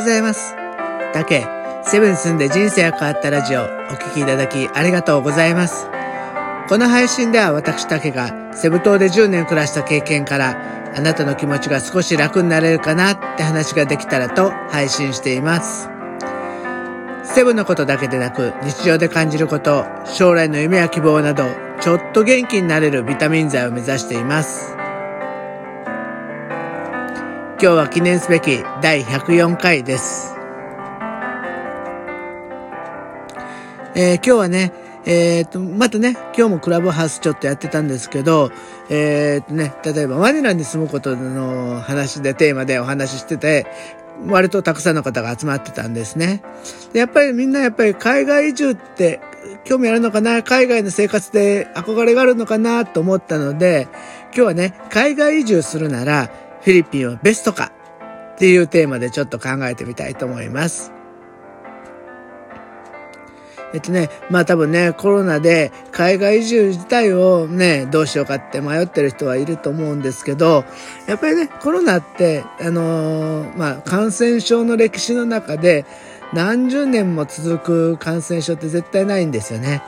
[0.00, 0.54] ございます。
[1.12, 1.46] だけ、
[1.84, 3.66] セブンに住んで人生が変わったラジオ、お
[3.96, 5.86] 聴きいただきありがとうございます。
[6.68, 10.56] この配信では私だけがセブ島で10年暮らした経験から
[10.96, 15.90] あなたの気持ちが少し楽になれるかなって話ができたらと配信しています。
[17.24, 21.44] セブンのことだけでなく日常で感じること、将来の夢や希望など
[21.82, 24.79] ちょっと元気になれるビタミン剤を目指しています。
[27.62, 30.34] 今日は記念すべき第104回です。
[33.94, 34.72] えー、今日はね、
[35.04, 38.50] えっ、ー、と、またね、今日もクラブハウスちょっとやってたんですけど、
[38.88, 43.66] えっ、ー、とね、例えばマニラに住むことの話でテーマでお話ししてて、
[44.26, 46.40] 割とたくさんの方が集まってたんですね。
[46.94, 49.20] でやっぱりみんなやっぱり海外移住って
[49.64, 50.42] 興味あるのかな？
[50.42, 52.86] 海外の生活で憧れがあるのかな？
[52.86, 53.86] と思ったので、
[54.28, 56.30] 今日はね、海外移住するなら、
[56.62, 57.72] フィリピンはベストか？
[58.34, 60.92] っていうテーマでちょっと考えてみたいと思います。
[63.72, 70.64] えっとね、まあ多分ね、コロナで海外移住自体をね、どうしようかって迷ってる人はいると思うんですけど、
[71.06, 75.86] やっぱりね、コロナって、あのー、まあ感染症の歴史の中で
[76.32, 79.82] 何十年も続く感染症って絶対ないんですよね。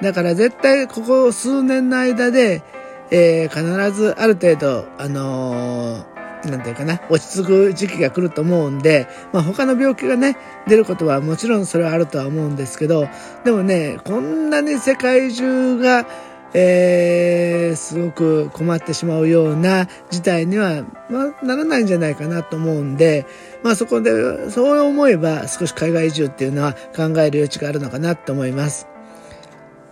[0.00, 2.62] だから絶対ここ数年の間で、
[3.10, 6.15] えー、必ずある程度、あのー
[6.46, 13.08] なんていうかな、落ち着く時期が来ると思うんで、まあ他の病気がね、出ることはもちろんそれはあるとは思うんですけど、
[13.44, 16.06] でもね、こんなに世界中が、
[16.54, 23.26] えー、すごく困ってしまうような事態には、まあ、ならないんじゃないかなと思うんで、
[23.62, 28.86] まあそこで、そう思えば少し海外移住っていうのは考える余地があるのかなと思います。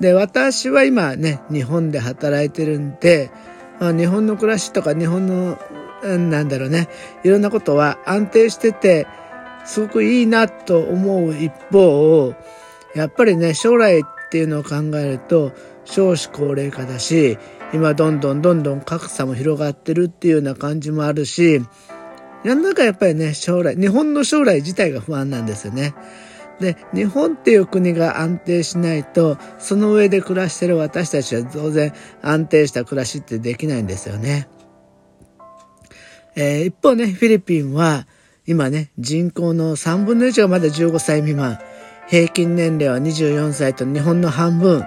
[0.00, 3.30] で、私は今ね、日本で働いてるんで、
[3.80, 5.58] まあ、日本の暮らしとか日本の
[6.04, 6.88] なんだろうね、
[7.24, 9.06] いろんなことは安定してて、
[9.64, 12.34] すごくいいなと思う一方、
[12.94, 15.52] やっぱりね、将来っていうのを考えると、
[15.84, 17.38] 少子高齢化だし、
[17.72, 21.60] 今どんどんどんどん格差も広がってるっていうような感じもあるし、
[22.44, 25.94] なんだかやっぱりね、将来、日本の将来自体が不安なんですよね。
[26.60, 31.92] で、日本っていう国が安定しないと、その上で暮らしてる私たちは当然
[32.22, 34.48] 安定した暮らしってできないんですよね。
[36.36, 38.06] えー、一方ね、フィリピンは
[38.46, 41.58] 今ね、人口の3分の1がまだ15歳未満。
[42.08, 44.84] 平均年齢は24歳と日本の半分。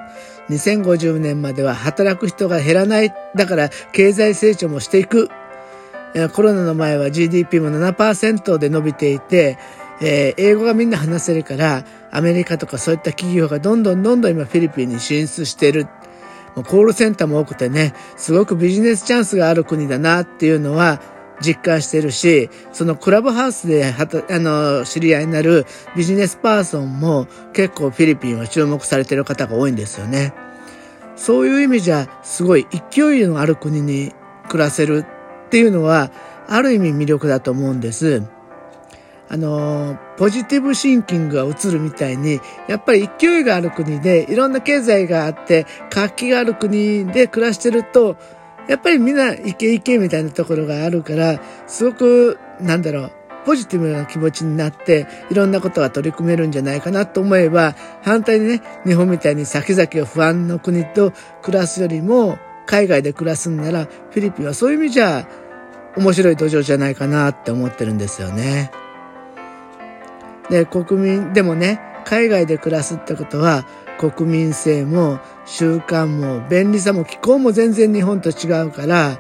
[0.50, 3.14] 2050年までは働く人が減らない。
[3.36, 5.30] だから経済成長もしていく
[6.14, 6.30] え。
[6.30, 9.58] コロナの前は GDP も7%で伸びていて、
[10.02, 15.88] えー、英語がみんな話せるから、アメリカとかそういった企業がどんどんどんどん今フィリピンに進出してる。
[16.56, 21.02] もうコールセンターも多くてね、すごくビジネスチャンスがある国だなっていうのは、
[21.42, 24.06] 実感してるし、そのクラブハウスで、あ
[24.40, 25.66] の、知り合いになる
[25.96, 30.34] ビジネスパーソンも結構フィリピンは注目されてる方が多いんですよね。
[31.16, 34.14] そういう意味じゃ、すごい勢いのある国に
[34.50, 35.06] 暮らせる
[35.46, 36.12] っていうのは、
[36.48, 38.24] ある意味魅力だと思うんです。
[39.30, 48.16] あの、ポジティブシンキングが映るみたいに、やっぱり勢いがある国で、いろんな経済があって、活気がある国で暮らしてると、
[48.68, 53.12] やっぱりみんなイケイケみたいなところがあるから、すごく、なんだろう、
[53.46, 65.28] ポジティブな気持ちになって、いろんなことが取り組めるんじゃないかなと思えば、反対にね、日本みたいに先々を不安の国と暮らすよりも、海外で暮らすんなら、フィリピンはそういう意味じゃ、
[65.96, 68.70] 面白い土壌じゃないかなって思ってるんですよね。
[70.50, 73.66] で、国民、でもね、海外で暮らすってことは、
[73.98, 79.20] 国民性も習慣も便利さも気候も全然日本と違うから、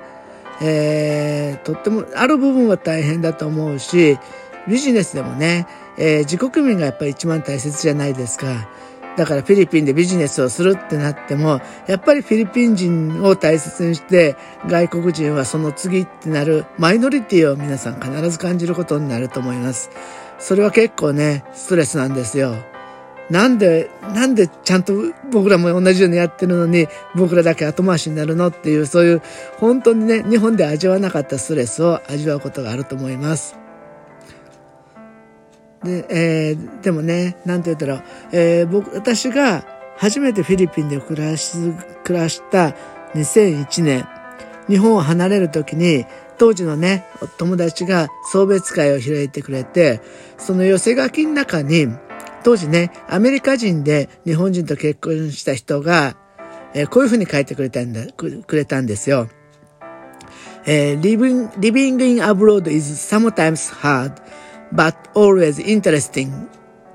[0.61, 4.19] えー、とってもある部分は大変だと思うし
[4.67, 5.66] ビジネスでもね、
[5.97, 8.69] えー、自国民がやっぱり一番大切じゃないですか。
[9.16, 14.35] だからフィリピンでビジネスをするってなっても、やっぱりフィリピン人を大切にして、
[14.67, 19.90] 外国人はその次ってなるマイノリティを皆さん必ず感じることになると思います。
[20.37, 22.77] それは結構ね、ストレスなんですよ。
[23.29, 24.94] なんで、なんでちゃんと
[25.32, 29.22] 僕らも同じようにやってるのに、僕らだけ後回しになるのっていう、そういう、
[29.59, 33.58] 本当にね、日本で味わわなかったストレスを味わうことがあると思います。
[35.84, 39.66] で、えー、でもね、なんて言ったら、えー、僕、私が
[39.97, 41.58] 初めてフィリピンで暮らし、
[42.03, 42.76] 暮らした
[43.14, 44.08] 2001年、
[44.70, 46.06] 日本を離れる時に、
[46.38, 47.06] 当時のね、
[47.38, 50.02] 友達が送別会を開いてくれて、
[50.38, 51.88] その寄せ書きの中に、
[52.47, 56.16] 当時ね、アメリカ人で日本人と結婚した人が、
[56.73, 59.28] えー、こういうふうに書いてくれたんだ、くれたんですよ。
[60.66, 64.14] えー、living, living in abroad is sometimes hard,
[64.73, 66.47] but always interesting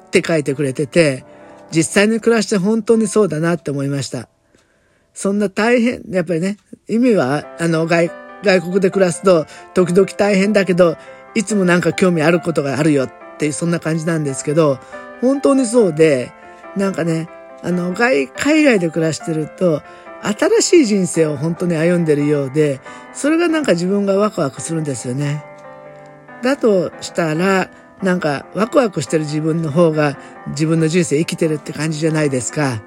[0.07, 1.23] って書いてくれてて、
[1.71, 4.31] 実際に暮らして本当にそうだなって思いました。
[5.13, 6.57] そんな大変、やっぱりね、
[6.89, 8.11] 意味は、あの、外、
[8.43, 9.45] 外国で暮らすと、
[9.75, 10.97] 時々大変だけど、
[11.35, 14.81] いつもなんか興味あることがあるよっていう、そんな感じなんですけど、
[15.23, 16.33] 本当にそうで、
[16.77, 17.29] なんかね、
[17.63, 19.83] あの、外、海外で暮らしてると、
[20.23, 22.81] 新しい人生を本当に歩んでるようで、
[23.15, 25.45] それがなんか自分がワクワクするんですよね。
[26.43, 27.71] だとしたら、
[28.03, 32.83] なんかワクワクしてる自分の方が自分の人生生きてるって感じじゃないですか。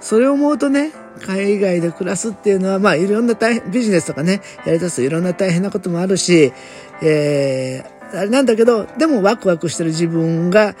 [0.00, 0.90] それを思うとね、
[1.20, 6.52] 海外で暮らすっていうのは、まあいろんな大変、ビジネスとかね、やりだすといろんな大変なこともあるし、
[7.02, 10.74] えー、あれなんだけど、でもワクワクしてる自分が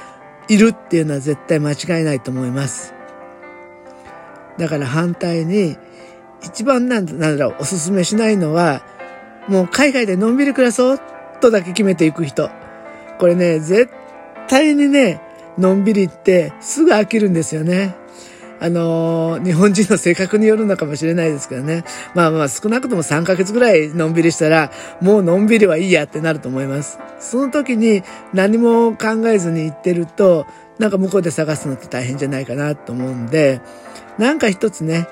[0.48, 2.94] いるっていうのは絶対間違いないと思います。
[4.58, 5.76] だから反対に、
[6.42, 8.82] 一番なんだろう、おすすめしないのは、
[9.48, 11.00] もう海外でのんびり暮らそう
[11.40, 12.50] とだけ決めていく人。
[13.18, 13.90] これね、絶
[14.48, 15.20] 対にね、
[15.58, 17.94] のんびりってすぐ飽きるんですよね。
[18.62, 21.82] あのー、日本人の性格によるのかもしれないですけどね。
[22.14, 24.70] まあまあ少なくとも3ヶ月ぐらいのんびりしたら、
[25.00, 27.00] もうのんびりはいいやってなると思います。
[27.18, 30.46] その時に何も考えずに行ってると、
[30.78, 33.60] なんか向こうで探すのって大変じゃないかなと思うんで、
[34.16, 35.08] なんか一つね、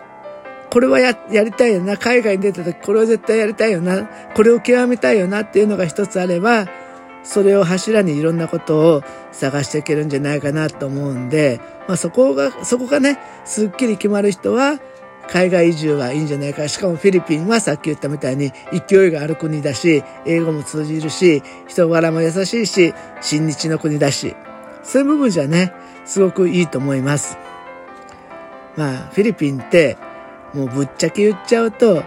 [0.71, 1.97] これはや、やりたいよな。
[1.97, 4.09] 海外に出た時これを絶対やりたいよな。
[4.37, 6.67] これを極めたいよなっていうのが一つあれば、
[7.23, 9.03] それを柱にいろんなことを
[9.33, 14.81] 探していけるんじゃないかなと思うんで、まあそこが、そこがね、すっきり決まる人は、
[15.29, 16.67] 海外移住はいいんじゃないか。
[16.67, 18.53] しかもフィリピンはさっき言ったみたいに
[18.89, 24.35] 勢いがある国だし、英語も通じるし、人柄も優しいし、親日の国だし、
[24.83, 25.73] そういう部分じゃね、
[26.05, 27.39] すごくいいと思います。
[28.77, 29.99] まあ、フィリピンって、
[30.53, 32.03] もうぶっちゃけ言っちゃうと、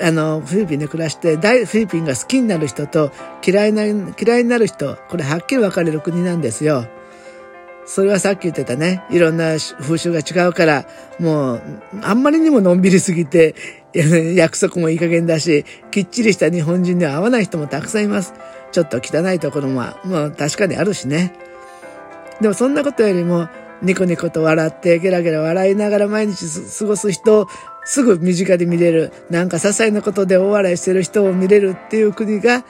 [0.00, 3.12] あの、フィリピンで暮らして、大フィリピンが好きになる人と
[3.46, 6.86] 嫌いな、嫌いになる人、これはっきり分かれる国なんですよ。
[7.86, 10.86] それはさっき言ってたね、いろんな風習が違うから、
[11.20, 11.62] もう、
[12.02, 13.54] あんまりにものんびりすぎて、
[14.34, 18.34] 約束もいい加減だし、きっちりした日本人には合わない人もたくさんいます。
[18.72, 21.32] ちょっと汚いところも、まあ確かにあるしね。
[22.40, 23.48] でもそんなことよりも、
[23.82, 26.46] ニコニコと笑って、ゲラゲラ笑いながら毎日
[26.78, 27.48] 過ごす人
[27.84, 32.64] すぐ身近で見れる、なんか些細なことで大笑いしてる人を見れるっていう国が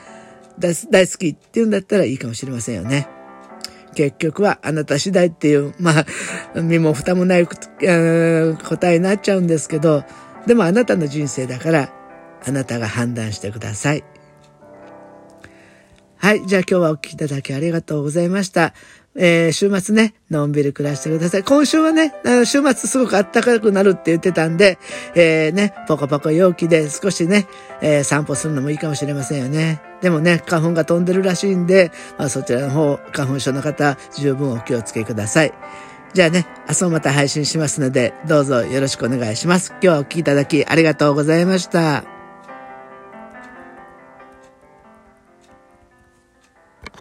[0.59, 3.07] 大好きっていうんだったらいいかもしれませんよね。
[3.95, 6.05] 結局はあなた次第っていう、ま
[6.55, 10.03] あ、身も蓋もない答えになっちゃうんですけど、
[10.45, 11.93] でもあなたの人生だから、
[12.45, 14.03] あなたが判断してください。
[16.17, 16.45] はい。
[16.45, 18.73] じゃあ今日はお聞きいただきありがとうございました。
[19.17, 21.43] えー、週末ね、のんびり暮らしてください。
[21.43, 24.77] 今週はね、あの週末すごく暖かくなるって言ってたんで、
[25.15, 27.47] えー、ね、ポコポコ陽気で少しね、
[27.81, 29.81] えー、散歩するのもいいかもしれませんよね。
[30.01, 35.53] でもね、花粉が飛んでるらしいんで、まあ、そちらの方、花粉症の方、十分お気をつけください。
[36.13, 39.71] じゃあね、明日もまた配信しますので、どうぞよろしくお願いします。
[39.71, 42.16] 今日はお聴きいただきありがとうございました。